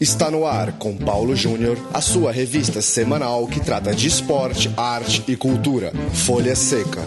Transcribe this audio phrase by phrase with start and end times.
[0.00, 5.24] Está no ar com Paulo Júnior, a sua revista semanal que trata de esporte, arte
[5.26, 5.90] e cultura.
[6.24, 7.00] Folha Seca.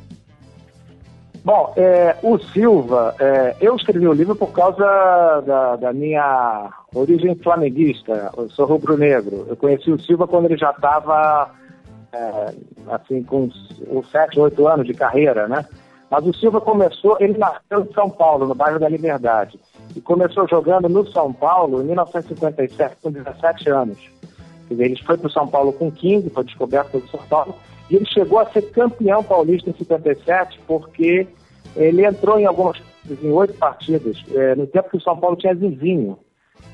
[1.44, 7.34] Bom, é, o Silva, é, eu escrevi o livro por causa da, da, minha origem
[7.34, 8.30] flamenguista.
[8.36, 9.46] Eu sou rubro-negro.
[9.48, 11.50] Eu conheci o Silva quando ele já estava,
[12.12, 12.54] é,
[12.88, 13.50] assim, com
[13.88, 15.64] uns 7, 8 anos de carreira, né?
[16.10, 19.58] Mas o Silva começou, ele nasceu em São Paulo, no bairro da Liberdade.
[19.96, 23.98] E começou jogando no São Paulo em 1957, com 17 anos.
[24.68, 27.54] Quer dizer, ele foi para o São Paulo com 15, foi descoberto pelo São Paulo
[27.92, 31.26] e ele chegou a ser campeão paulista em 57, porque
[31.76, 35.54] ele entrou em algumas em oito partidas, é, no tempo que o São Paulo tinha
[35.54, 36.16] Zizinho,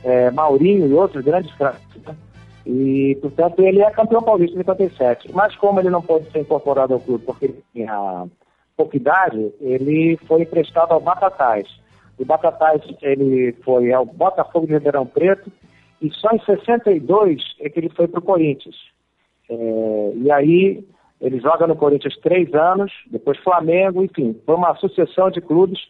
[0.05, 1.83] é, Maurinho e outros grandes craques.
[2.07, 2.15] Né?
[2.69, 5.33] E, portanto, ele é campeão paulista em 57.
[5.33, 8.27] Mas como ele não pôde ser incorporado ao clube porque ele tinha
[8.77, 11.67] pouca idade, ele foi emprestado ao Batatais.
[12.19, 15.51] O Batatais ele foi ao Botafogo de Ribeirão Preto
[16.03, 18.77] e só em 62 é que ele foi para o Corinthians.
[19.49, 20.85] É, e aí
[21.23, 25.81] ele joga no Corinthians três anos, depois Flamengo, enfim, foi uma sucessão de clubes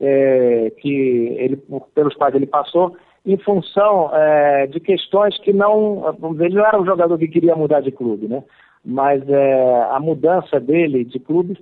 [0.00, 1.60] é, que ele,
[1.94, 6.16] pelos quais ele passou em função é, de questões que não.
[6.40, 8.42] Ele não era um jogador que queria mudar de clube, né?
[8.84, 11.58] Mas é, a mudança dele de clubes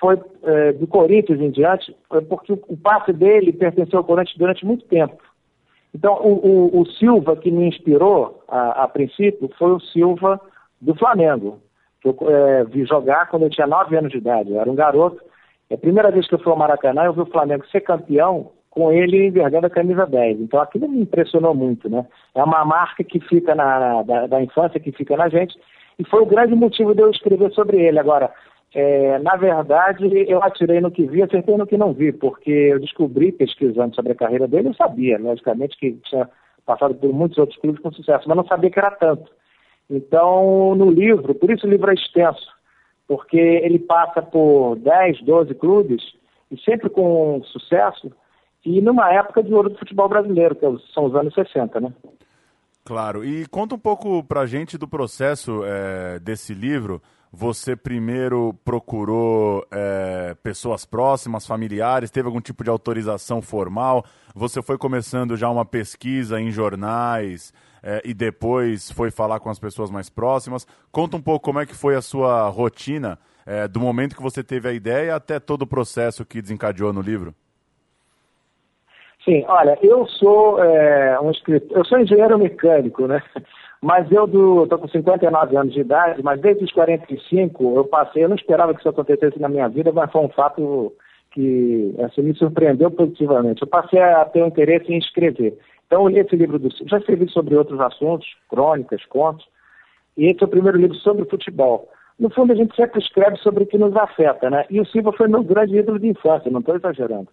[0.00, 1.94] foi é, do Corinthians em diante,
[2.28, 5.16] porque o, o passe dele pertenceu ao Corinthians durante muito tempo.
[5.94, 10.40] Então, o, o, o Silva que me inspirou a, a princípio foi o Silva
[10.80, 11.58] do Flamengo
[12.00, 14.52] que eu é, vi jogar quando eu tinha 9 anos de idade.
[14.52, 15.20] Eu era um garoto.
[15.68, 18.52] É a primeira vez que eu fui ao Maracanã, eu vi o Flamengo ser campeão
[18.78, 20.40] com ele envergando a camisa 10.
[20.40, 22.06] Então aquilo me impressionou muito, né?
[22.32, 25.58] É uma marca que fica na, na da, da, infância, que fica na gente,
[25.98, 27.98] e foi o grande motivo de eu escrever sobre ele.
[27.98, 28.32] Agora,
[28.72, 32.78] é, na verdade, eu atirei no que vi, acertei no que não vi, porque eu
[32.78, 36.30] descobri, pesquisando sobre a carreira dele, eu sabia, logicamente, que tinha
[36.64, 39.28] passado por muitos outros clubes com sucesso, mas não sabia que era tanto.
[39.90, 42.46] Então, no livro, por isso o livro é extenso,
[43.08, 46.00] porque ele passa por 10, 12 clubes,
[46.48, 48.12] e sempre com sucesso,
[48.76, 51.92] e numa época de ouro do futebol brasileiro, que são os anos 60, né?
[52.84, 57.02] Claro, e conta um pouco pra gente do processo é, desse livro.
[57.30, 64.04] Você primeiro procurou é, pessoas próximas, familiares, teve algum tipo de autorização formal?
[64.34, 67.52] Você foi começando já uma pesquisa em jornais?
[67.82, 70.66] é, e depois foi falar com as pessoas mais próximas.
[70.90, 74.42] Conta um pouco como é que foi a sua rotina é, do momento que você
[74.42, 77.34] teve a ideia até todo o processo que desencadeou no livro.
[79.24, 83.22] Sim, olha, eu sou é, um escritor, eu sou engenheiro mecânico, né?
[83.80, 88.28] Mas eu estou com 59 anos de idade, mas desde os 45 eu passei, eu
[88.28, 90.92] não esperava que isso acontecesse na minha vida, mas foi um fato
[91.30, 93.62] que assim, me surpreendeu positivamente.
[93.62, 95.56] Eu passei a ter um interesse em escrever.
[95.86, 99.46] Então, eu li esse livro do Já escrevi sobre outros assuntos, crônicas, contos,
[100.16, 101.88] e esse é o primeiro livro sobre futebol.
[102.18, 104.64] No fundo, a gente sempre escreve sobre o que nos afeta, né?
[104.68, 107.28] E o Silva foi meu grande ídolo de infância, não estou exagerando.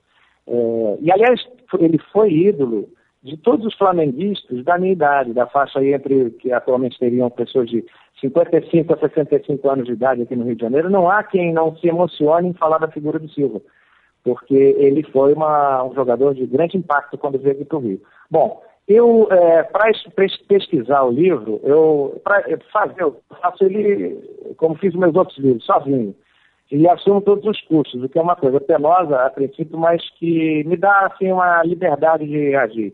[0.48, 1.42] É, e, aliás,
[1.80, 2.90] ele foi ídolo
[3.24, 7.70] de todos os flamenguistas da minha idade, da faixa aí entre que atualmente teriam pessoas
[7.70, 7.84] de
[8.22, 10.90] 55 a 65 anos de idade aqui no Rio de Janeiro.
[10.90, 13.62] Não há quem não se emocione em falar da figura do Silva
[14.26, 18.02] porque ele foi uma, um jogador de grande impacto quando veio aqui para o Rio.
[18.30, 19.92] Bom, eu, é, para
[20.48, 22.44] pesquisar o livro, eu, para
[22.74, 24.20] fazer, eu faço ele
[24.58, 26.16] como fiz meus outros livros, sozinho.
[26.72, 30.64] E assumo todos os custos, o que é uma coisa penosa a princípio, mas que
[30.64, 32.94] me dá assim, uma liberdade de agir.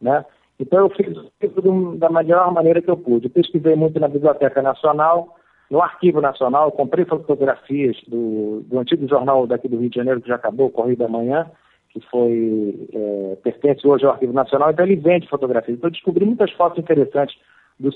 [0.00, 0.24] Né?
[0.58, 3.26] Então eu fiz o livro da melhor maneira que eu pude.
[3.26, 5.36] Eu pesquisei muito na Biblioteca Nacional,
[5.70, 10.28] no Arquivo Nacional, comprei fotografias do, do antigo jornal daqui do Rio de Janeiro, que
[10.28, 11.50] já acabou, o Correio da Manhã,
[11.90, 15.76] que foi é, pertence hoje ao Arquivo Nacional, então ele vende fotografias.
[15.76, 17.36] Então eu descobri muitas fotos interessantes
[17.78, 17.90] do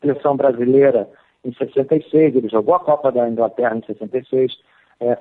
[0.00, 1.08] seleção brasileira
[1.44, 4.52] em 66, ele jogou a Copa da Inglaterra em 66,
[5.00, 5.16] é,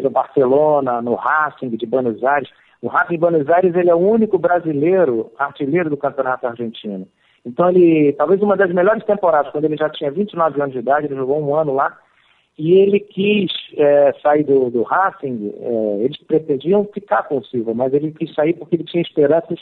[0.00, 2.50] do Barcelona, no Racing de Buenos Aires.
[2.82, 7.06] O Racing de Buenos Aires ele é o único brasileiro artilheiro do Campeonato Argentino.
[7.44, 11.06] Então ele, talvez uma das melhores temporadas, quando ele já tinha 29 anos de idade,
[11.06, 11.96] ele jogou um ano lá,
[12.58, 17.72] e ele quis é, sair do, do Racing, é, eles pretendiam ficar com o Silva,
[17.72, 19.58] mas ele quis sair porque ele tinha esperanças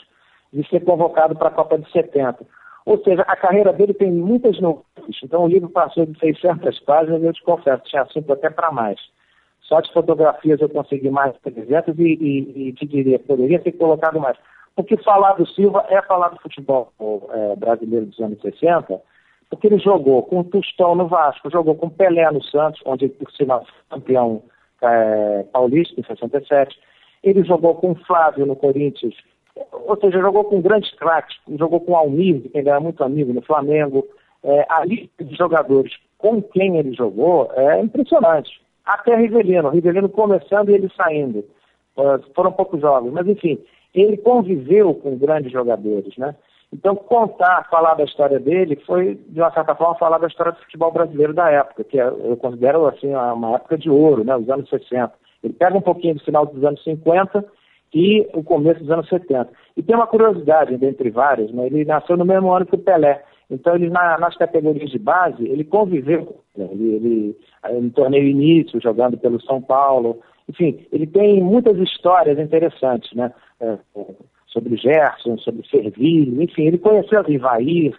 [0.51, 2.45] de ser convocado para a Copa de 70.
[2.85, 4.83] Ou seja, a carreira dele tem muitas nuances.
[5.23, 8.99] Então o livro passou de 600 páginas, eu te confesso, tinha assunto até para mais.
[9.69, 13.71] Só de fotografias eu consegui mais de 300 e, e, e te diria, poderia ter
[13.73, 14.35] colocado mais.
[14.75, 16.91] Porque falar do Silva é falar do futebol
[17.31, 18.99] é, brasileiro dos anos 60,
[19.47, 23.13] porque ele jogou com o Tostão no Vasco, jogou com Pelé no Santos, onde ele,
[23.13, 24.41] por sinal, campeão
[24.81, 26.75] é, paulista em 67.
[27.23, 29.13] Ele jogou com Flávio no Corinthians,
[29.71, 33.41] ou seja, jogou com grandes craques, jogou com Almir, que ele era muito amigo no
[33.43, 34.07] Flamengo.
[34.43, 38.59] É, a lista de jogadores com quem ele jogou é impressionante.
[38.89, 41.45] Até Rivelino, Rivelino começando e ele saindo.
[42.35, 43.59] foram poucos jogos, mas enfim,
[43.93, 46.35] ele conviveu com grandes jogadores, né?
[46.71, 50.59] Então, contar, falar da história dele foi, de uma certa forma, falar da história do
[50.59, 54.49] futebol brasileiro da época, que é, eu considero assim, uma época de ouro, né, os
[54.49, 55.11] anos 60.
[55.43, 57.43] Ele pega um pouquinho do final dos anos 50
[57.93, 59.49] e o começo dos anos 70.
[59.77, 63.23] E tem uma curiosidade, dentre várias, né, ele nasceu no mesmo ano que o Pelé.
[63.49, 68.79] Então, ele, na, nas categorias de base, ele conviveu, né, ele, ele, no torneio início,
[68.81, 70.19] jogando pelo São Paulo.
[70.47, 73.33] Enfim, ele tem muitas histórias interessantes, né?
[73.59, 73.77] É,
[74.47, 77.93] sobre Gerson, sobre Servilho, enfim, ele conheceu Ivair,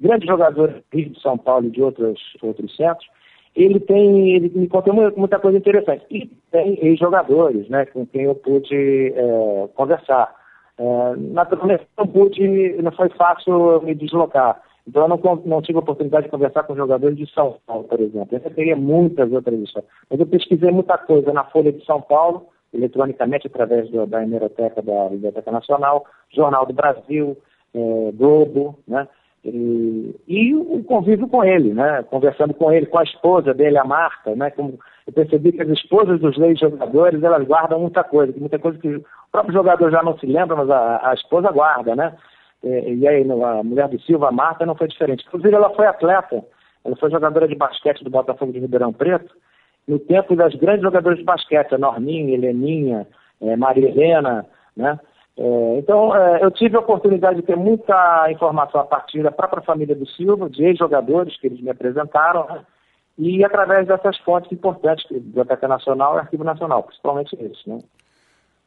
[0.00, 3.06] grande jogador de São Paulo e de outros, outros centros.
[3.54, 6.04] Ele tem, ele me contou muita coisa interessante.
[6.10, 10.34] E tem ex-jogadores, né, com quem eu pude é, conversar.
[10.78, 12.48] É, naturalmente, não pude,
[12.82, 14.60] não foi fácil me deslocar.
[14.86, 18.00] Então, eu não, não tive a oportunidade de conversar com jogadores de São Paulo, por
[18.00, 18.28] exemplo.
[18.32, 19.90] Eu teria muitas outras histórias.
[20.10, 24.82] Mas eu pesquisei muita coisa na Folha de São Paulo, eletronicamente através do, da hemeroteca
[24.82, 27.36] da Biblioteca Nacional, Jornal do Brasil,
[27.74, 29.06] é, Globo, né?
[29.44, 32.04] E, e, o convívio com ele, né?
[32.04, 34.50] Conversando com ele, com a esposa dele, a Marta, né?
[34.50, 38.78] Como eu percebi que as esposas dos leis jogadores, elas guardam muita coisa, muita coisa
[38.78, 42.16] que o próprio jogador já não se lembra, mas a, a esposa guarda, né?
[42.62, 45.24] E, e aí a mulher do Silva, a Marta, não foi diferente.
[45.26, 46.44] Inclusive ela foi atleta,
[46.84, 49.34] ela foi jogadora de basquete do Botafogo de Ribeirão Preto,
[49.86, 53.06] no tempo das grandes jogadoras de basquete, a Norminha, Heleninha,
[53.40, 54.98] é, Maria Helena, né?
[55.36, 59.62] É, então, é, eu tive a oportunidade de ter muita informação a partir da própria
[59.62, 62.64] família do Silva, de ex-jogadores que eles me apresentaram, né?
[63.18, 67.78] e através dessas fontes importantes, Biblioteca Nacional e Arquivo Nacional, principalmente isso, né?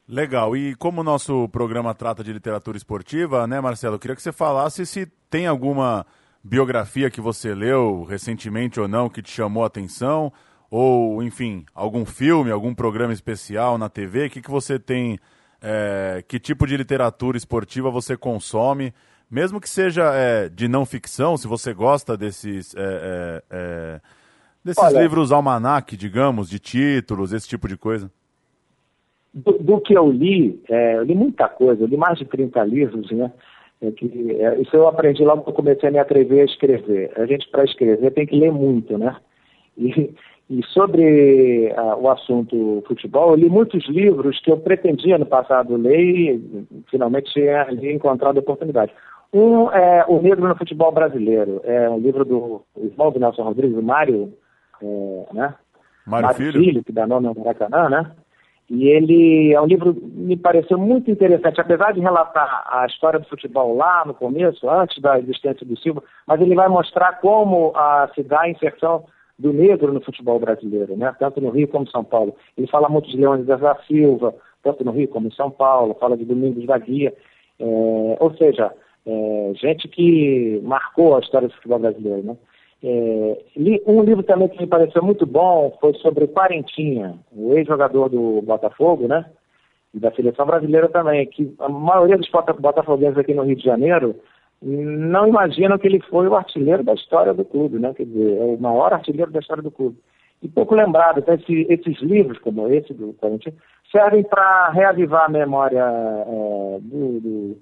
[0.08, 0.56] Legal.
[0.56, 4.32] E como o nosso programa trata de literatura esportiva, né, Marcelo, eu queria que você
[4.32, 6.06] falasse se tem alguma
[6.44, 10.32] biografia que você leu recentemente ou não que te chamou a atenção,
[10.70, 14.28] ou, enfim, algum filme, algum programa especial na TV?
[14.28, 15.20] O que, que você tem,
[15.60, 18.94] é, que tipo de literatura esportiva você consome?
[19.30, 24.02] Mesmo que seja é, de não ficção, se você gosta desses, é, é, é
[24.64, 28.12] desses Olha, livros almanac, digamos, de títulos, esse tipo de coisa.
[29.36, 32.64] Do, do que eu li, é, eu li muita coisa, eu li mais de 30
[32.64, 33.32] livros, né?
[33.82, 37.12] É que, é, isso eu aprendi logo que eu comecei a me atrever a escrever.
[37.18, 39.14] A gente, para escrever, tem que ler muito, né?
[39.78, 40.14] E,
[40.50, 45.76] e sobre uh, o assunto futebol, eu li muitos livros que eu pretendia no passado
[45.76, 48.94] ler e finalmente tinha encontrado a oportunidade.
[49.34, 53.78] Um é O Negro no Futebol Brasileiro, é um livro do irmão do Nelson Rodrigues,
[53.78, 54.32] o Mário,
[54.82, 55.56] é, né?
[56.06, 56.64] Mário, Mário Filho.
[56.64, 58.12] Filho, que dá nome ao Maracanã, né?
[58.70, 63.28] E ele é um livro me pareceu muito interessante, apesar de relatar a história do
[63.28, 68.10] futebol lá no começo, antes da existência do Silva, mas ele vai mostrar como a,
[68.16, 69.06] se dá a inserção
[69.38, 71.14] do negro no futebol brasileiro, né?
[71.20, 72.36] tanto no Rio como em São Paulo.
[72.58, 76.18] Ele fala muito de Leões da Silva, tanto no Rio como em São Paulo, fala
[76.18, 77.14] de Domingos da Guia,
[77.60, 78.72] é, ou seja,
[79.06, 82.24] é, gente que marcou a história do futebol brasileiro.
[82.24, 82.38] Né?
[82.84, 83.38] É,
[83.88, 89.08] um livro também que me pareceu muito bom foi sobre Quarentinha, o ex-jogador do Botafogo,
[89.08, 89.26] né?
[89.94, 92.30] E da seleção brasileira também, que a maioria dos
[92.60, 94.16] botafoguenses aqui no Rio de Janeiro
[94.62, 97.94] não imaginam que ele foi o artilheiro da história do clube, né?
[97.94, 99.98] Quer dizer, é o maior artilheiro da história do clube.
[100.42, 103.56] E pouco lembrado, então, esse, esses livros, como esse do Corinthians,
[103.92, 107.58] servem para reavivar a memória é, do, do,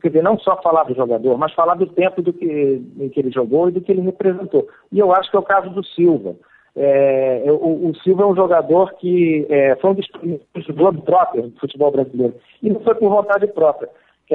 [0.00, 3.20] Quer dizer, não só falar do jogador, mas falar do tempo do que, em que
[3.20, 4.66] ele jogou e do que ele representou.
[4.90, 6.34] E eu acho que é o caso do Silva.
[6.74, 11.92] É, o, o, Silva é um jogador que é, foi um dos Globetrotters do futebol
[11.92, 12.34] brasileiro.
[12.62, 13.88] E não foi por vontade própria.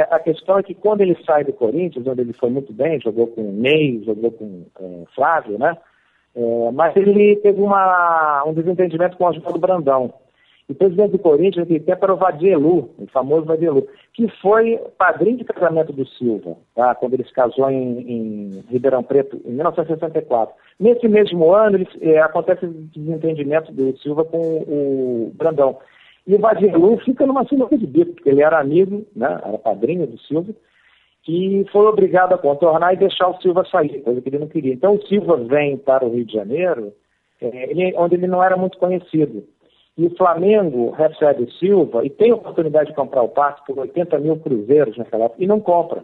[0.10, 3.27] A questão é que quando ele sai do Corinthians, onde ele foi muito bem, jogou
[3.27, 5.77] com Ney, jogou com é, Flávio, né?
[6.34, 10.13] É, mas ele teve uma, um desentendimento com o Oswaldo Brandão.
[10.72, 15.36] O presidente do Corinthians naquele tempo era o Vadielu, o famoso Vadielu, que foi padrinho
[15.36, 16.96] de casamento do Silva, tá?
[16.96, 20.56] quando ele se casou em, em Ribeirão Preto, em 1964.
[20.80, 25.78] Nesse mesmo ano, ele, é, acontece o desentendimento do Silva com o Brandão.
[26.25, 29.42] E o Vadielu fica numa sinuca de bico, porque ele era amigo, né?
[29.44, 30.54] era padrinho do Silva,
[31.24, 34.74] que foi obrigado a contornar e deixar o Silva sair, coisa que ele não queria.
[34.74, 36.94] Então o Silva vem para o Rio de Janeiro,
[37.42, 39.44] é, ele, onde ele não era muito conhecido.
[39.98, 43.78] E o Flamengo recebe o Silva e tem a oportunidade de comprar o passe por
[43.78, 46.04] 80 mil cruzeiros naquela época e não compra.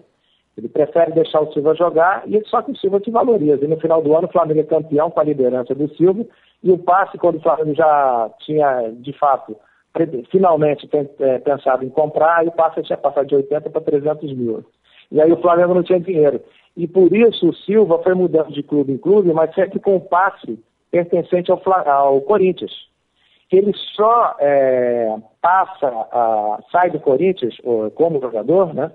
[0.58, 3.63] Ele prefere deixar o Silva jogar, e só que o Silva te valoriza.
[3.63, 6.25] E no final do ano o Flamengo é campeão com a liderança do Silva,
[6.63, 9.56] e o passe, quando o Flamengo já tinha, de fato,
[10.32, 10.89] finalmente
[11.20, 14.65] é, pensado em comprar, e o passe tinha passado de 80 para 300 mil.
[15.12, 16.41] E aí o Flamengo não tinha dinheiro.
[16.75, 20.01] E por isso o Silva foi mudando de clube em clube, mas sempre com o
[20.01, 22.72] passe pertencente ao, ao Corinthians.
[23.51, 27.55] Ele só é, passa, a, sai do Corinthians
[27.95, 28.91] como jogador, né?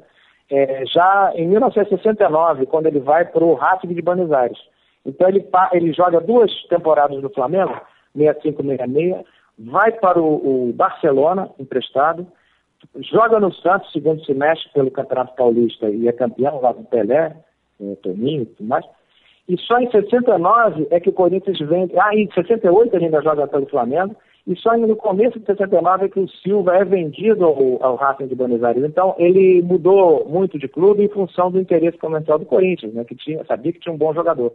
[0.50, 4.58] É, já em 1969, quando ele vai para o Racing de Buenos Aires.
[5.04, 7.74] Então ele, ele joga duas temporadas no Flamengo,
[8.14, 9.24] 65-66,
[9.58, 12.26] vai para o, o Barcelona, emprestado,
[12.96, 17.34] joga no Santos, segundo semestre, pelo Campeonato Paulista e é campeão lá do Pelé,
[17.80, 18.84] é, Toninho e tudo mais.
[19.48, 21.98] E só em 69 é que o Corinthians vende.
[21.98, 24.14] Ah, em 68 ele ainda joga pelo Flamengo.
[24.46, 28.26] E só no começo de 69 é que o Silva é vendido ao, ao Racing
[28.26, 28.82] de Buenos Aires.
[28.82, 33.14] Então, ele mudou muito de clube em função do interesse comercial do Corinthians, né, que
[33.14, 34.52] tinha, sabia que tinha um bom jogador.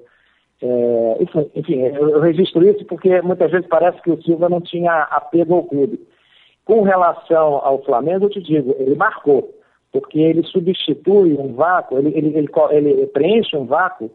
[0.62, 5.04] É, enfim, enfim, eu registro isso porque muitas vezes parece que o Silva não tinha
[5.04, 6.00] apego ao clube.
[6.66, 9.54] Com relação ao Flamengo, eu te digo, ele marcou,
[9.92, 14.12] porque ele substitui um vácuo, ele, ele, ele, ele preenche um vácuo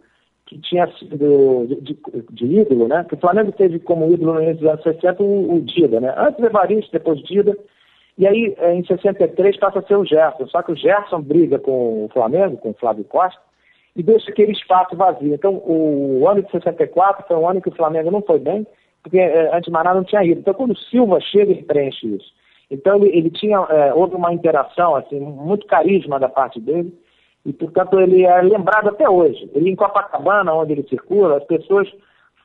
[0.52, 1.98] que tinha sido de, de,
[2.30, 3.04] de, ídolo, né?
[3.08, 6.14] Que o Flamengo teve como ídolo no início dos anos 60 o, o Dida, né?
[6.16, 7.56] Antes Evaristo, depois Dida.
[8.18, 10.46] E aí, é, em 63, passa a ser o Gerson.
[10.48, 13.40] Só que o Gerson briga com o Flamengo, com o Flávio Costa,
[13.96, 15.34] e deixa aquele espaço vazio.
[15.34, 18.66] Então, o ano de 64 foi um ano que o Flamengo não foi bem,
[19.02, 20.40] porque é, antes de Maná não tinha ido.
[20.40, 22.32] Então, quando o Silva chega, ele preenche isso.
[22.72, 26.92] Então ele, ele tinha, é, houve uma interação, assim, muito carisma da parte dele,
[27.44, 29.50] e portanto ele é lembrado até hoje.
[29.54, 31.88] Ele em Copacabana, onde ele circula, as pessoas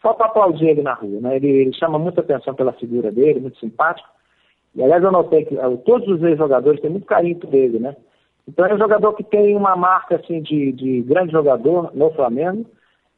[0.01, 1.36] só para aplaudir ele na rua, né?
[1.36, 4.08] Ele, ele, chama muita atenção pela figura dele, muito simpático.
[4.75, 7.96] E aliás eu notei que uh, todos os ex-jogadores têm muito carinho por ele, né?
[8.48, 12.66] Então é um jogador que tem uma marca assim de, de grande jogador no Flamengo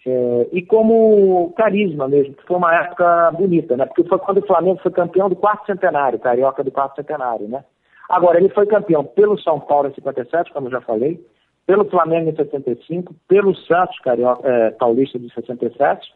[0.05, 3.85] é, e como carisma mesmo, que foi uma época bonita, né?
[3.85, 7.63] Porque foi quando o Flamengo foi campeão do quarto centenário, carioca do quarto centenário, né?
[8.09, 11.23] Agora, ele foi campeão pelo São Paulo em 57, como eu já falei,
[11.69, 16.11] pelo Flamengo em 75, pelo Santos carioca, é, paulista de 67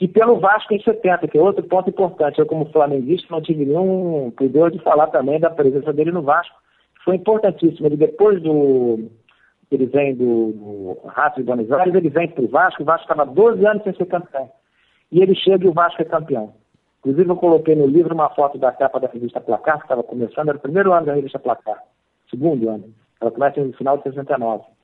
[0.00, 2.38] e pelo Vasco em 70, que é outro ponto importante.
[2.38, 6.54] Eu, como flamenguista, não tive nenhum pudor de falar também da presença dele no Vasco,
[6.98, 7.88] que foi importantíssimo.
[7.88, 9.10] Ele, depois do,
[9.72, 13.10] ele vem do, do Rato de Buenos Aires, ele vem para o Vasco, o Vasco
[13.10, 14.48] estava 12 anos sem ser campeão.
[15.10, 16.54] E ele chega e o Vasco é campeão.
[17.00, 20.50] Inclusive, eu coloquei no livro uma foto da capa da revista Placar, que estava começando,
[20.50, 21.82] era o primeiro ano da revista Placar,
[22.30, 22.84] segundo ano.
[23.20, 24.75] Ela começa no final de 69.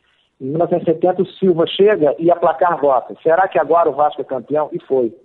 [0.43, 3.15] Em 1970, o Silva chega e a Placar vota.
[3.23, 4.69] Será que agora o Vasco é campeão?
[4.73, 5.17] E foi.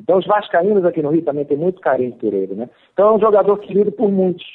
[0.00, 2.70] Então, os vascaínos aqui no Rio também têm muito carinho por ele, né?
[2.92, 4.46] Então, é um jogador querido por muitos.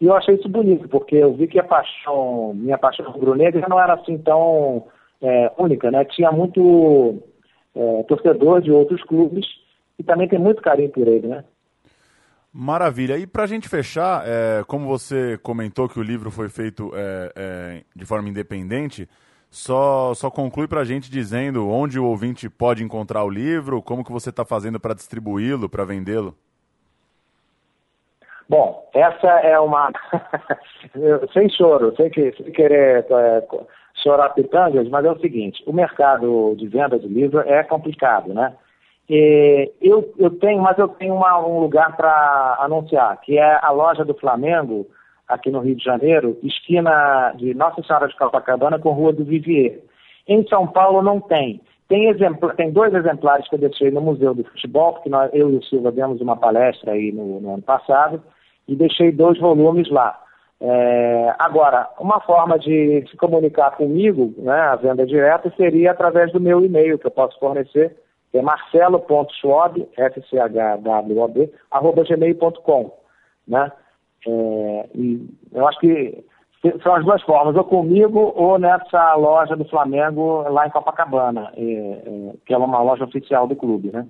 [0.00, 3.80] E eu achei isso bonito, porque eu vi que a paixão, minha paixão rubro-negra não
[3.80, 4.88] era assim tão
[5.22, 6.04] é, única, né?
[6.06, 7.22] Tinha muito
[7.72, 9.46] é, torcedor de outros clubes
[9.96, 11.44] e também tem muito carinho por ele, né?
[12.52, 13.16] Maravilha.
[13.16, 17.32] E para a gente fechar, é, como você comentou que o livro foi feito é,
[17.36, 19.08] é, de forma independente,
[19.52, 24.02] só, só conclui para a gente dizendo onde o ouvinte pode encontrar o livro, como
[24.02, 26.34] que você está fazendo para distribuí-lo, para vendê-lo.
[28.48, 29.92] Bom, essa é uma.
[31.34, 33.46] sem choro, sem, que, sem querer é,
[34.02, 38.56] chorar pitangas, mas é o seguinte: o mercado de venda de livro é complicado, né?
[39.06, 43.70] E eu, eu tenho, mas eu tenho uma, um lugar para anunciar, que é a
[43.70, 44.86] loja do Flamengo,
[45.32, 49.78] aqui no Rio de Janeiro, esquina de Nossa Senhora de Copacabana com Rua do Vivier.
[50.28, 51.60] Em São Paulo não tem.
[51.88, 55.50] Tem, exemplo, tem dois exemplares que eu deixei no Museu do Futebol, porque nós, eu
[55.50, 58.22] e o Silva demos uma palestra aí no, no ano passado,
[58.66, 60.18] e deixei dois volumes lá.
[60.60, 66.40] É, agora, uma forma de se comunicar comigo, né, a venda direta, seria através do
[66.40, 67.96] meu e-mail, que eu posso fornecer,
[68.30, 72.92] que é marcelo.schwab, S-C-H-W-O-B, arroba gmail.com,
[73.46, 73.72] né?
[74.26, 76.24] É, e eu acho que
[76.82, 81.62] são as duas formas, ou comigo ou nessa loja do Flamengo lá em Copacabana, é,
[81.62, 84.06] é, que é uma loja oficial do clube, né?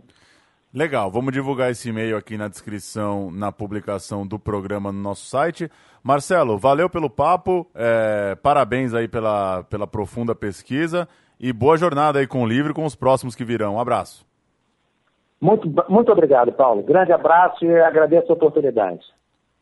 [0.74, 5.70] Legal, vamos divulgar esse e-mail aqui na descrição, na publicação do programa no nosso site.
[6.02, 11.06] Marcelo, valeu pelo papo, é, parabéns aí pela, pela profunda pesquisa
[11.38, 13.74] e boa jornada aí com o livro e com os próximos que virão.
[13.74, 14.26] Um abraço.
[15.38, 16.82] Muito, muito obrigado, Paulo.
[16.82, 19.04] Grande abraço e agradeço a oportunidade.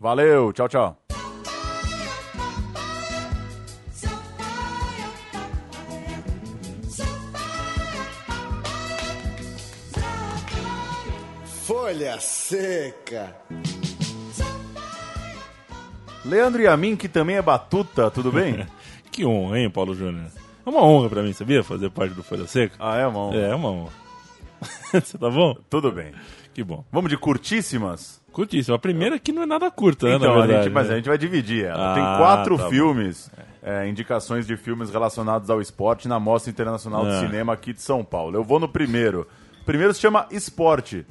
[0.00, 0.96] Valeu, tchau, tchau.
[11.44, 13.36] Folha Seca.
[16.24, 18.66] Leandro Yamin, que também é batuta, tudo bem?
[19.12, 20.30] que honra, hein, Paulo Júnior?
[20.64, 21.62] É uma honra para mim, sabia?
[21.62, 22.74] Fazer parte do Folha Seca.
[22.78, 23.36] Ah, é uma honra?
[23.36, 23.92] É, é uma honra.
[24.94, 25.54] Você tá bom?
[25.68, 26.14] Tudo bem.
[26.54, 26.86] Que bom.
[26.90, 28.19] Vamos de curtíssimas?
[28.32, 28.76] Curtíssima.
[28.76, 30.94] A primeira que não é nada curta, então, né, na verdade, a gente, mas né?
[30.94, 31.92] a gente vai dividir ela.
[31.92, 33.30] Ah, Tem quatro tá filmes,
[33.62, 37.20] é, indicações de filmes relacionados ao esporte na Mostra Internacional de Ah.
[37.20, 38.36] Cinema aqui de São Paulo.
[38.36, 39.26] Eu vou no primeiro.
[39.62, 41.06] O primeiro se chama Esporte.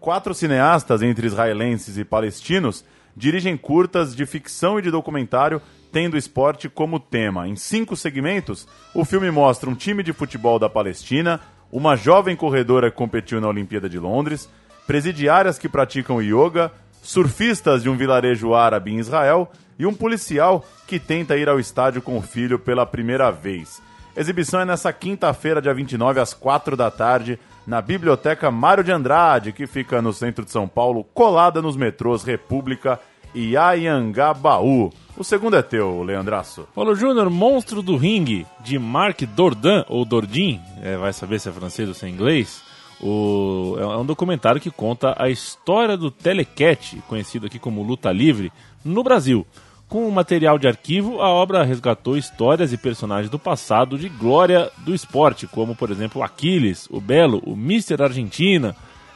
[0.00, 2.84] Quatro cineastas, entre israelenses e palestinos,
[3.16, 5.62] dirigem curtas de ficção e de documentário
[5.94, 7.46] tendo esporte como tema.
[7.46, 11.40] Em cinco segmentos, o filme mostra um time de futebol da Palestina,
[11.70, 14.50] uma jovem corredora que competiu na Olimpíada de Londres,
[14.86, 16.70] presidiárias que praticam yoga,
[17.02, 22.02] surfistas de um vilarejo árabe em Israel e um policial que tenta ir ao estádio
[22.02, 23.82] com o filho pela primeira vez.
[24.16, 29.52] Exibição é nessa quinta-feira, dia 29, às 4 da tarde, na Biblioteca Mário de Andrade,
[29.52, 33.00] que fica no centro de São Paulo, colada nos metrôs República
[33.34, 34.92] e Ayangabaú.
[35.16, 36.68] O segundo é teu, Leandraço.
[36.74, 41.52] Paulo Júnior, Monstro do Ringue, de Marc Dordan, ou Dordim, é, vai saber se é
[41.52, 42.62] francês ou se é inglês.
[43.06, 48.50] O, é um documentário que conta a história do Telecat, conhecido aqui como Luta Livre,
[48.82, 49.46] no Brasil.
[49.88, 54.70] Com o material de arquivo, a obra resgatou histórias e personagens do passado de glória
[54.78, 58.74] do esporte, como, por exemplo, Aquiles, o Belo, o Mister Argentina.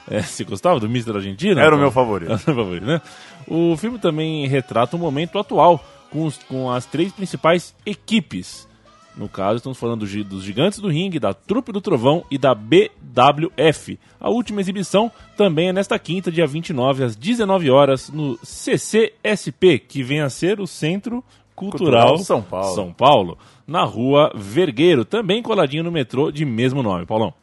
[0.08, 1.60] É, você gostava do Mister Argentina?
[1.62, 2.28] Era o meu favorito.
[2.30, 3.00] Era o seu favorito, né?
[3.46, 8.68] O filme também retrata o momento atual, com, os- com as três principais equipes.
[9.18, 13.98] No caso, estamos falando dos Gigantes do Ringue, da Trupe do Trovão e da BWF.
[14.20, 20.04] A última exibição também é nesta quinta, dia 29, às 19 horas, no CCSP, que
[20.04, 21.24] vem a ser o Centro
[21.56, 22.74] Cultural, Cultural São Paulo.
[22.76, 27.04] São Paulo, na rua Vergueiro, também coladinho no metrô de mesmo nome.
[27.04, 27.34] Paulão.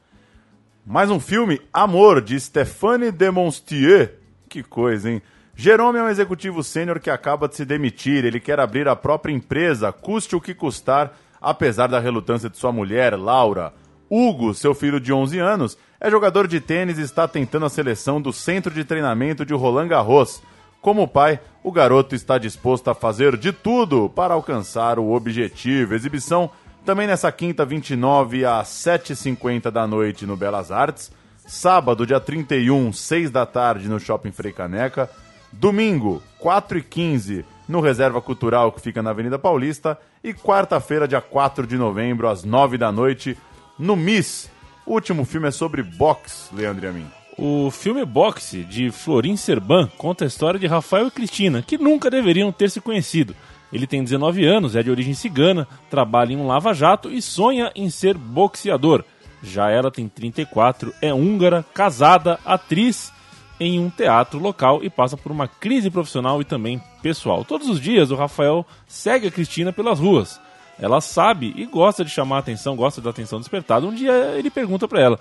[0.85, 4.19] Mais um filme, Amor, de Stéphane Demonstier.
[4.47, 5.21] Que coisa, hein?
[5.53, 8.23] Jerome é um executivo sênior que acaba de se demitir.
[8.23, 12.71] Ele quer abrir a própria empresa, custe o que custar, apesar da relutância de sua
[12.71, 13.71] mulher, Laura.
[14.09, 18.19] Hugo, seu filho de 11 anos, é jogador de tênis e está tentando a seleção
[18.19, 20.41] do centro de treinamento de Roland Garros.
[20.81, 25.93] Como pai, o garoto está disposto a fazer de tudo para alcançar o objetivo.
[25.93, 26.49] Exibição
[26.83, 31.11] também nessa quinta, 29 às 7h50 da noite no Belas Artes.
[31.45, 35.09] Sábado, dia 31, 6 da tarde no Shopping Frei Caneca.
[35.51, 39.97] Domingo, 4h15 no Reserva Cultural que fica na Avenida Paulista.
[40.23, 43.37] E quarta-feira, dia 4 de novembro, às 9 da noite,
[43.77, 44.49] no Miss.
[44.85, 47.25] O último filme é sobre boxe, Leandro e.
[47.37, 52.09] O filme Boxe, de Florin Serban, conta a história de Rafael e Cristina, que nunca
[52.09, 53.35] deveriam ter se conhecido.
[53.73, 57.89] Ele tem 19 anos, é de origem cigana, trabalha em um lava-jato e sonha em
[57.89, 59.03] ser boxeador.
[59.43, 63.11] Já ela tem 34, é húngara, casada, atriz
[63.59, 67.45] em um teatro local e passa por uma crise profissional e também pessoal.
[67.45, 70.39] Todos os dias o Rafael segue a Cristina pelas ruas.
[70.79, 73.85] Ela sabe e gosta de chamar a atenção, gosta da atenção despertada.
[73.85, 75.19] Um dia ele pergunta pra ela: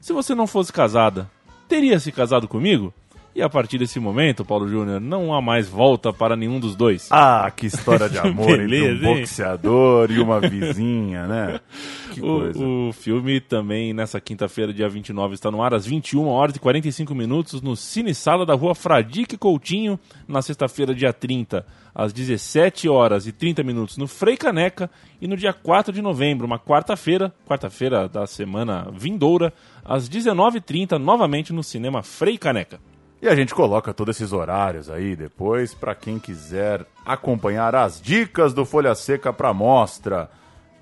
[0.00, 1.30] se você não fosse casada,
[1.68, 2.92] teria se casado comigo?
[3.34, 7.08] E a partir desse momento, Paulo Júnior, não há mais volta para nenhum dos dois.
[7.10, 11.60] Ah, que história de amor entre um boxeador e uma vizinha, né?
[12.14, 12.64] Que coisa.
[12.64, 16.60] O, o filme também, nessa quinta-feira, dia 29, está no ar às 21 horas e
[16.60, 19.98] 45 minutos no Cine Sala da rua Fradique Coutinho.
[20.28, 24.88] Na sexta-feira, dia 30, às 17 horas e 30 minutos no Frei Caneca.
[25.20, 29.52] E no dia 4 de novembro, uma quarta-feira, quarta-feira da semana vindoura,
[29.84, 32.78] às 19h30, novamente no Cinema Frei Caneca.
[33.24, 38.52] E a gente coloca todos esses horários aí depois para quem quiser acompanhar as dicas
[38.52, 40.28] do Folha Seca para mostra.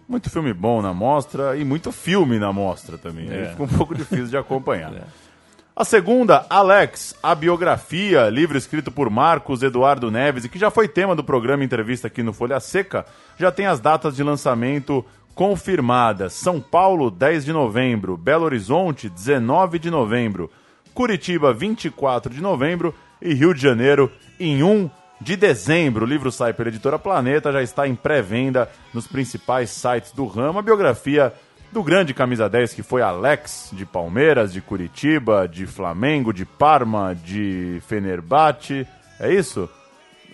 [0.09, 3.31] Muito filme bom na mostra e muito filme na mostra também.
[3.31, 3.51] Aí É.
[3.51, 4.93] fica um pouco difícil de acompanhar.
[5.77, 10.89] A segunda, Alex, a biografia, livro escrito por Marcos Eduardo Neves e que já foi
[10.89, 13.07] tema do programa Entrevista aqui no Folha Seca,
[13.39, 15.03] já tem as datas de lançamento
[15.35, 20.51] confirmadas: São Paulo, 10 de novembro, Belo Horizonte, 19 de novembro,
[20.95, 26.05] Curitiba, 24 de novembro e Rio de Janeiro, em 1 de dezembro.
[26.05, 30.59] O livro sai pela editora Planeta, já está em pré-venda nos principais sites do ramo.
[30.59, 31.33] A biografia
[31.71, 37.15] do grande camisa 10 que foi Alex, de Palmeiras, de Curitiba, de Flamengo, de Parma,
[37.15, 38.87] de Fenerbahçe.
[39.19, 39.69] É isso?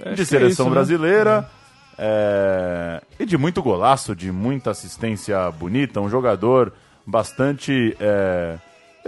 [0.00, 0.70] Acho de que seleção é isso, né?
[0.70, 1.50] brasileira.
[1.96, 6.00] é, E de muito golaço, de muita assistência bonita.
[6.00, 6.72] Um jogador
[7.06, 7.96] bastante.
[8.00, 8.56] é,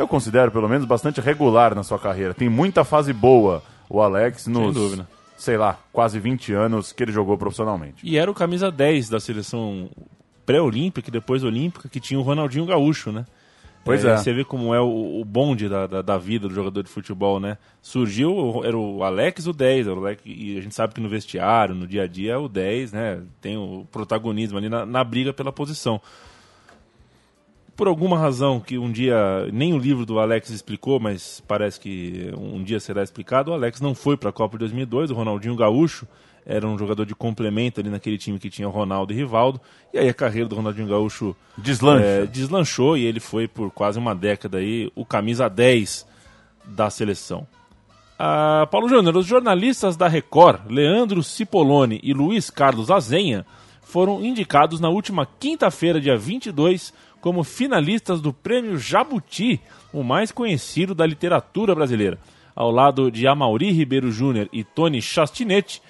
[0.01, 2.33] Eu considero, pelo menos, bastante regular na sua carreira.
[2.33, 4.75] Tem muita fase boa o Alex nos.
[4.75, 5.07] dúvida.
[5.37, 7.97] Sei lá, quase 20 anos que ele jogou profissionalmente.
[8.03, 9.91] E era o camisa 10 da seleção
[10.47, 13.27] pré-olímpica e depois olímpica, que tinha o Ronaldinho Gaúcho, né?
[13.85, 14.17] Pois é.
[14.17, 17.39] Você vê como é o, o bonde da, da, da vida do jogador de futebol,
[17.39, 17.59] né?
[17.83, 21.09] Surgiu, era o Alex o 10, era o Alex, e a gente sabe que no
[21.09, 23.23] vestiário, no dia a dia, é o 10, né?
[23.41, 26.01] Tem o protagonismo ali na, na briga pela posição.
[27.81, 32.31] Por alguma razão que um dia nem o livro do Alex explicou, mas parece que
[32.37, 35.57] um dia será explicado, o Alex não foi para a Copa de 2002, o Ronaldinho
[35.57, 36.07] Gaúcho
[36.45, 39.59] era um jogador de complemento ali naquele time que tinha Ronaldo e Rivaldo,
[39.95, 42.05] e aí a carreira do Ronaldinho Gaúcho Deslancha.
[42.05, 46.07] é, deslanchou e ele foi por quase uma década aí o camisa 10
[46.67, 47.47] da seleção.
[48.19, 53.47] Ah, Paulo Júnior, os jornalistas da Record, Leandro Cipollone e Luiz Carlos Azenha,
[53.91, 59.61] foram indicados na última quinta-feira, dia 22, como finalistas do Prêmio Jabuti,
[59.93, 62.19] o mais conhecido da literatura brasileira.
[62.55, 65.83] Ao lado de Amauri Ribeiro Júnior e Tony Chastinetti,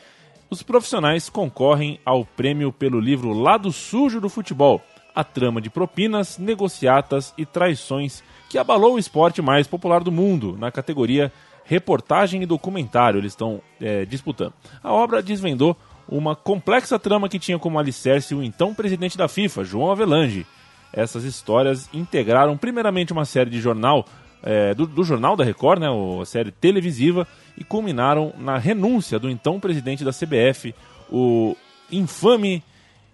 [0.50, 4.82] os profissionais concorrem ao prêmio pelo livro Lado Sujo do Futebol,
[5.14, 10.56] a trama de propinas, negociatas e traições que abalou o esporte mais popular do mundo,
[10.58, 11.32] na categoria
[11.64, 13.18] reportagem e documentário.
[13.20, 14.52] Eles estão é, disputando.
[14.82, 15.76] A obra desvendou
[16.08, 20.44] uma complexa trama que tinha como alicerce o então presidente da FIFA, João Avelange.
[20.92, 24.04] Essas histórias integraram primeiramente uma série de jornal
[24.42, 27.26] é, do, do Jornal da Record, né, a série televisiva,
[27.56, 30.74] e culminaram na renúncia do então presidente da CBF,
[31.10, 31.56] o
[31.92, 32.62] infame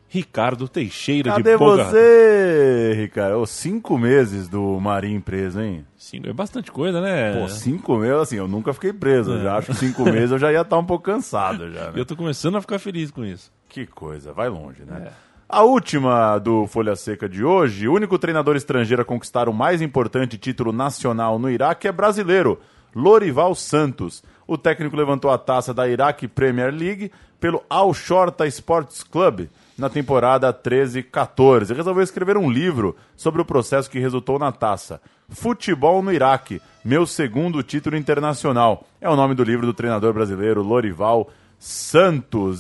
[0.09, 1.85] Ricardo Teixeira Cadê de Boga.
[1.85, 3.39] você, Ricardo?
[3.39, 5.85] Ô, cinco meses do Marinho preso, hein?
[5.97, 7.41] Sim, é bastante coisa, né?
[7.41, 9.33] Pô, cinco meses, assim, eu nunca fiquei preso.
[9.33, 11.93] Eu já acho que cinco meses eu já ia estar um pouco cansado já, né?
[11.97, 13.53] Eu tô começando a ficar feliz com isso.
[13.69, 15.09] Que coisa, vai longe, né?
[15.09, 15.26] É.
[15.49, 19.81] A última do Folha Seca de hoje, o único treinador estrangeiro a conquistar o mais
[19.81, 22.59] importante título nacional no Iraque é brasileiro,
[22.93, 24.25] Lorival Santos.
[24.45, 29.47] O técnico levantou a taça da Iraque Premier League pelo Al Shorta Sports Club
[29.79, 31.77] na temporada 13-14.
[31.77, 35.01] Resolveu escrever um livro sobre o processo que resultou na taça.
[35.29, 38.85] Futebol no Iraque, meu segundo título internacional.
[39.01, 41.46] É o nome do livro do treinador brasileiro Lorival Santos.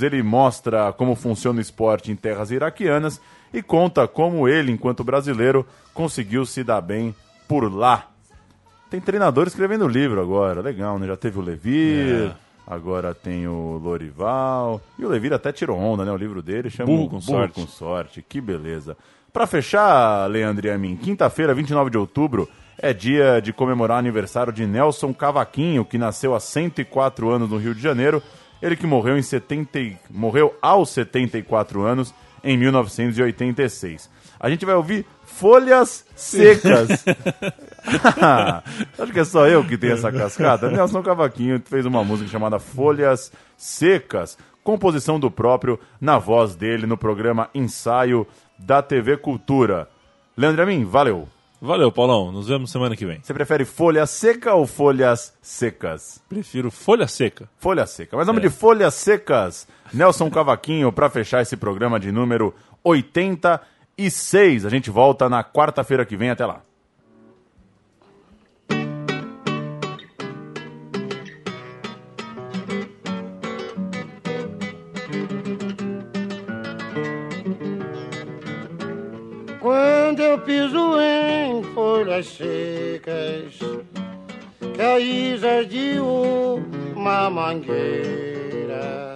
[0.02, 3.20] Ele mostra como funciona o esporte em terras iraquianas
[3.52, 7.14] e conta como ele, enquanto brasileiro, conseguiu se dar bem
[7.48, 8.08] por lá.
[8.90, 11.06] Tem treinador escrevendo livro agora, legal, né?
[11.06, 12.34] Já teve o Levir, É.
[12.66, 14.80] agora tem o Lorival.
[14.98, 16.10] E o Levir até tirou onda, né?
[16.12, 17.54] O livro dele chama Burro com Sorte.
[17.54, 18.24] com sorte.
[18.26, 18.96] Que beleza.
[19.32, 24.00] Pra fechar, Leandro e a mim, quinta-feira, 29 de outubro, é dia de comemorar o
[24.00, 28.22] aniversário de Nelson Cavaquinho, que nasceu há 104 anos no Rio de Janeiro.
[28.62, 34.08] Ele que morreu em 70, e- morreu aos 74 anos em 1986.
[34.38, 37.04] A gente vai ouvir Folhas Secas.
[38.98, 40.70] Acho que é só eu que tenho essa cascata.
[40.70, 46.96] Nelson Cavaquinho fez uma música chamada Folhas Secas, composição do próprio, na voz dele, no
[46.96, 48.26] programa Ensaio
[48.58, 49.88] da TV Cultura.
[50.36, 51.28] Leandro Amin, valeu.
[51.60, 52.30] Valeu, Paulão.
[52.30, 53.20] Nos vemos semana que vem.
[53.22, 56.22] Você prefere folha seca ou folhas secas?
[56.28, 57.48] Prefiro folha seca.
[57.56, 58.16] Folha seca.
[58.16, 59.66] Mas nome de folhas secas.
[59.92, 64.66] Nelson Cavaquinho, para fechar esse programa de número 86.
[64.66, 66.30] A gente volta na quarta-feira que vem.
[66.30, 66.65] Até lá.
[81.96, 83.58] Folhas secas,
[84.76, 89.14] caídas de uma mangueira,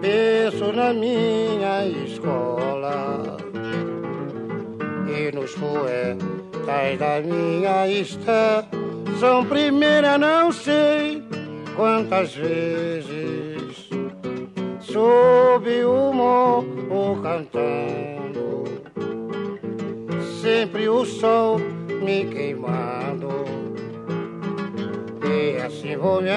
[0.00, 3.36] penso na minha escola
[5.06, 11.22] e nos poetas da minha estação primeira, não sei
[11.76, 13.88] quantas vezes
[14.80, 18.17] sob o morro cantando
[20.58, 21.60] sempre o sol
[22.02, 23.44] me queimando
[25.22, 26.30] e assim vou me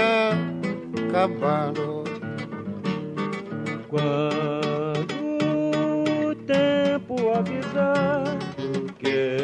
[1.09, 2.03] acabando.
[3.89, 5.15] Quando
[6.29, 8.23] o tempo avisar
[8.99, 9.37] que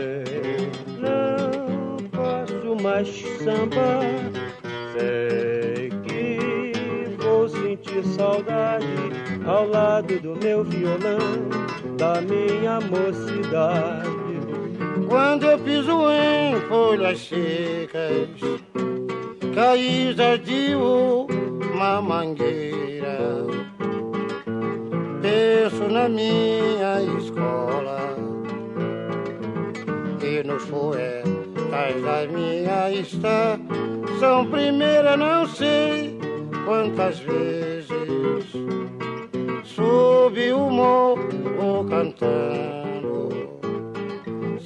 [0.99, 3.07] não posso mais
[3.39, 4.01] samba.
[4.93, 8.85] Sei que vou sentir saudade
[9.43, 11.17] ao lado do meu violão,
[11.97, 14.16] da minha mocidade.
[15.07, 18.27] Quando eu piso em folhas secas,
[19.55, 23.45] caídas de uma mangueira,
[25.21, 28.17] penso na minha escola.
[30.21, 34.45] E nos poetas da minha estação.
[34.51, 36.19] Primeira não sei
[36.65, 37.87] quantas vezes
[39.63, 42.76] subi o morro cantando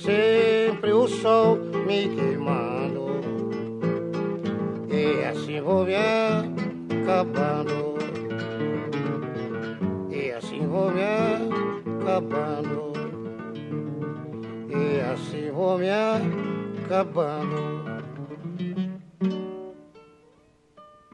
[0.02, 3.22] sempre o sol me queimando.
[4.90, 5.96] E assim vou me
[7.04, 7.98] acabando.
[10.10, 11.02] E assim vou me
[12.02, 12.92] acabando.
[14.70, 17.91] E assim vou me acabando